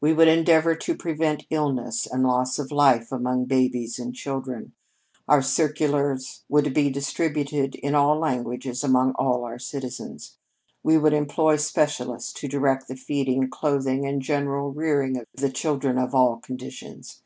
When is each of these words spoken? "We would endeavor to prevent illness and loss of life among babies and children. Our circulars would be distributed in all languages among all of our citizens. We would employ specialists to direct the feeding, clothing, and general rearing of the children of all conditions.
"We 0.00 0.12
would 0.12 0.26
endeavor 0.26 0.74
to 0.74 0.96
prevent 0.96 1.46
illness 1.48 2.08
and 2.08 2.24
loss 2.24 2.58
of 2.58 2.72
life 2.72 3.12
among 3.12 3.44
babies 3.44 4.00
and 4.00 4.12
children. 4.12 4.72
Our 5.28 5.42
circulars 5.42 6.42
would 6.48 6.74
be 6.74 6.90
distributed 6.90 7.76
in 7.76 7.94
all 7.94 8.18
languages 8.18 8.82
among 8.82 9.12
all 9.12 9.36
of 9.44 9.44
our 9.44 9.58
citizens. 9.60 10.38
We 10.82 10.98
would 10.98 11.12
employ 11.14 11.54
specialists 11.58 12.32
to 12.40 12.48
direct 12.48 12.88
the 12.88 12.96
feeding, 12.96 13.48
clothing, 13.48 14.04
and 14.06 14.20
general 14.20 14.72
rearing 14.72 15.16
of 15.18 15.26
the 15.34 15.50
children 15.52 15.98
of 15.98 16.16
all 16.16 16.38
conditions. 16.38 17.22